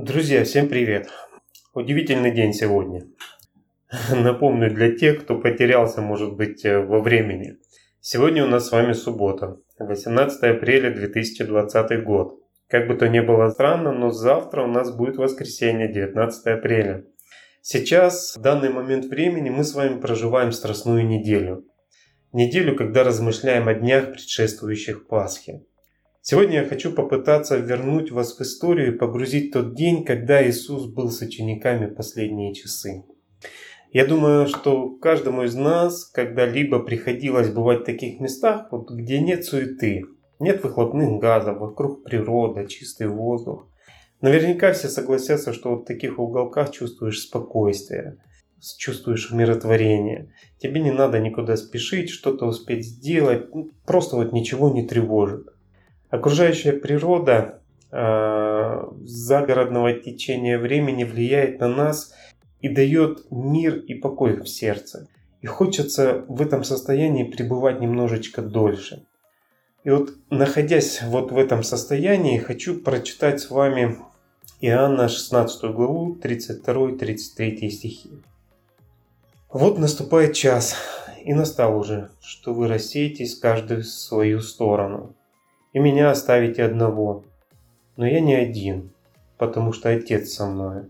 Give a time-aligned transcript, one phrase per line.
[0.00, 1.08] Друзья, всем привет!
[1.74, 3.08] Удивительный день сегодня.
[4.14, 7.56] Напомню для тех, кто потерялся, может быть, э, во времени.
[8.00, 12.40] Сегодня у нас с вами суббота, 18 апреля 2020 год.
[12.68, 17.04] Как бы то ни было странно, но завтра у нас будет воскресенье, 19 апреля.
[17.60, 21.64] Сейчас, в данный момент времени, мы с вами проживаем страстную неделю.
[22.32, 25.64] Неделю, когда размышляем о днях, предшествующих Пасхе.
[26.20, 31.10] Сегодня я хочу попытаться вернуть вас в историю и погрузить тот день, когда Иисус был
[31.10, 33.04] с учениками последние часы.
[33.92, 39.46] Я думаю, что каждому из нас когда-либо приходилось бывать в таких местах, вот, где нет
[39.46, 40.04] суеты,
[40.38, 43.66] нет выхлопных газов, вокруг природа, чистый воздух.
[44.20, 48.18] Наверняка все согласятся, что вот в таких уголках чувствуешь спокойствие,
[48.76, 50.34] чувствуешь умиротворение.
[50.58, 53.46] Тебе не надо никуда спешить, что-то успеть сделать,
[53.86, 55.46] просто вот ничего не тревожит.
[56.10, 62.14] Окружающая природа э, загородного течения времени влияет на нас
[62.60, 65.06] и дает мир и покой в сердце.
[65.42, 69.04] И хочется в этом состоянии пребывать немножечко дольше.
[69.84, 73.98] И вот находясь вот в этом состоянии, хочу прочитать с вами
[74.60, 78.10] Иоанна 16 главу 32-33 стихи.
[79.50, 80.74] Вот наступает час,
[81.24, 85.14] и настал уже, что вы рассеетесь каждый в свою сторону
[85.72, 87.24] и меня оставите одного.
[87.96, 88.90] Но я не один,
[89.36, 90.84] потому что Отец со мной.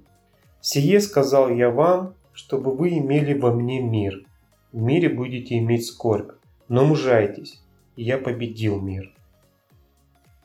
[0.61, 4.25] Сие сказал я вам, чтобы вы имели во мне мир.
[4.73, 6.33] В мире будете иметь скорбь,
[6.69, 7.63] но мужайтесь,
[7.97, 9.15] я победил мир.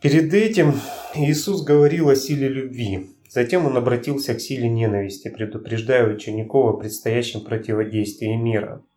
[0.02, 0.74] Перед этим
[1.16, 3.10] Иисус говорил о силе любви.
[3.30, 8.82] Затем он обратился к силе ненависти, предупреждая учеников о предстоящем противодействии мира–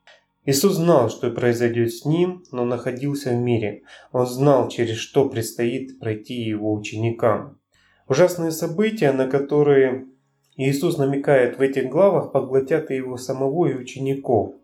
[0.47, 3.83] Иисус знал, что произойдет с ним, но находился в мире.
[4.13, 7.59] Он знал, через что предстоит пройти его ученикам.
[8.09, 10.07] Ужасные события, на которые
[10.57, 14.55] Иисус намекает в этих главах, поглотят и его самого, и учеников.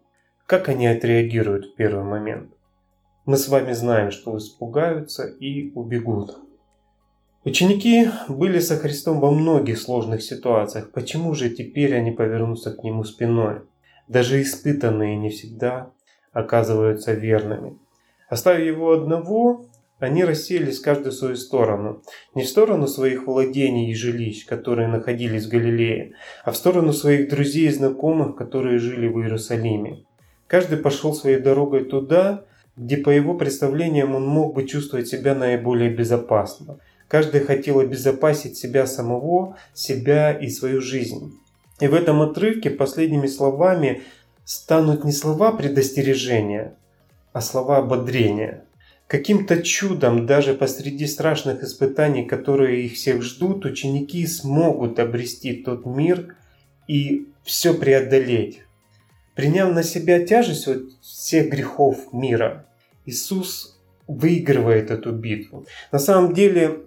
[0.46, 2.52] Как они отреагируют в первый момент?
[3.26, 6.38] Мы с вами знаем, что испугаются и убегут.
[7.44, 10.92] Ученики были со Христом во многих сложных ситуациях.
[10.92, 13.62] Почему же теперь они повернутся к Нему спиной?
[14.08, 15.90] Даже испытанные не всегда
[16.32, 17.78] оказываются верными.
[18.28, 19.66] Оставив его одного,
[19.98, 22.02] они расселись каждый в свою сторону.
[22.34, 26.14] Не в сторону своих владений и жилищ, которые находились в Галилее,
[26.44, 30.04] а в сторону своих друзей и знакомых, которые жили в Иерусалиме.
[30.48, 32.44] Каждый пошел своей дорогой туда,
[32.76, 36.78] где по его представлениям он мог бы чувствовать себя наиболее безопасно.
[37.06, 41.38] Каждый хотел обезопасить себя самого, себя и свою жизнь.
[41.82, 44.02] И в этом отрывке последними словами
[44.44, 46.76] станут не слова предостережения,
[47.32, 48.62] а слова ободрения.
[49.08, 56.36] Каким-то чудом даже посреди страшных испытаний, которые их всех ждут, ученики смогут обрести тот мир
[56.86, 58.62] и все преодолеть.
[59.34, 62.64] Приняв на себя тяжесть вот всех грехов мира,
[63.06, 63.76] Иисус
[64.06, 65.66] выигрывает эту битву.
[65.90, 66.82] На самом деле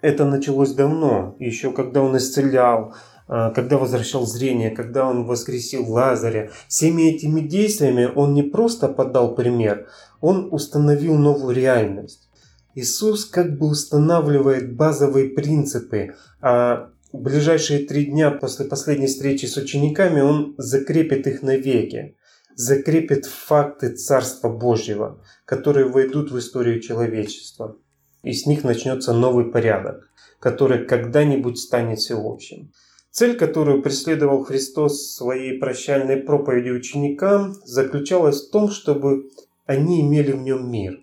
[0.00, 6.50] это началось давно, еще когда Он исцелял, когда возвращал зрение, когда он воскресил Лазаря.
[6.68, 9.88] Всеми этими действиями он не просто подал пример,
[10.20, 12.28] он установил новую реальность.
[12.74, 19.56] Иисус как бы устанавливает базовые принципы, а в ближайшие три дня после последней встречи с
[19.58, 22.16] учениками он закрепит их навеки,
[22.54, 27.76] закрепит факты Царства Божьего, которые войдут в историю человечества.
[28.22, 32.72] И с них начнется новый порядок, который когда-нибудь станет всеобщим.
[33.12, 39.28] Цель, которую преследовал Христос своей прощальной проповеди ученикам, заключалась в том, чтобы
[39.66, 40.98] они имели в нем мир.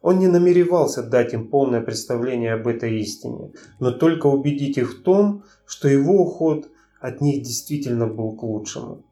[0.00, 3.50] Он не намеревался дать им полное представление об этой истине,
[3.80, 6.68] но только убедить их в том, что его уход
[7.00, 9.02] от них действительно был к лучшему.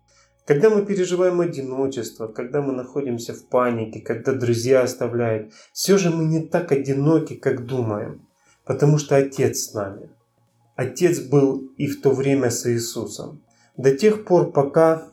[0.47, 6.25] Когда мы переживаем одиночество, когда мы находимся в панике, когда друзья оставляют, все же мы
[6.25, 8.29] не так одиноки, как думаем,
[8.65, 10.11] потому что Отец с нами–
[10.79, 13.43] Отец был и в то время с Иисусом.
[13.77, 15.09] До тех пор, пока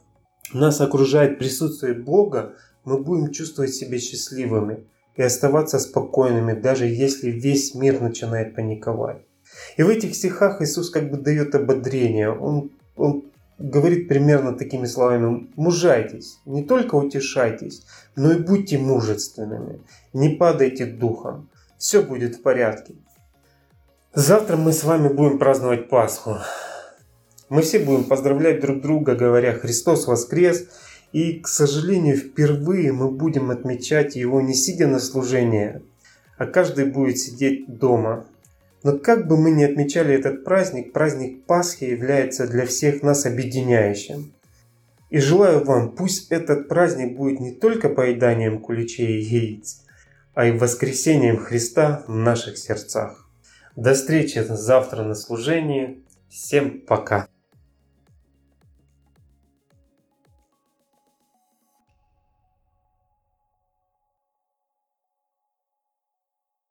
[0.53, 2.53] нас окружает присутствие Бога,
[2.83, 4.85] мы будем чувствовать себя счастливыми
[5.15, 9.25] и оставаться спокойными, даже если весь мир начинает паниковать.
[9.75, 12.29] И в этих стихах Иисус как бы дает ободрение.
[12.29, 13.23] Он, он
[13.57, 15.49] говорит примерно такими словами.
[15.55, 19.81] Мужайтесь, не только утешайтесь, но и будьте мужественными.
[20.13, 21.49] Не падайте духом.
[21.79, 22.93] Все будет в порядке.
[24.17, 26.37] Завтра мы с вами будем праздновать Пасху.
[27.49, 30.69] Мы все будем поздравлять друг друга, говоря «Христос воскрес!»
[31.11, 35.81] И, к сожалению, впервые мы будем отмечать его не сидя на служении,
[36.37, 38.25] а каждый будет сидеть дома.
[38.83, 44.33] Но как бы мы ни отмечали этот праздник, праздник Пасхи является для всех нас объединяющим.
[45.09, 49.81] И желаю вам, пусть этот праздник будет не только поеданием куличей и яиц,
[50.33, 53.24] а и воскресением Христа в наших сердцах.
[53.75, 56.03] До встречи завтра на служении.
[56.29, 57.27] Всем пока.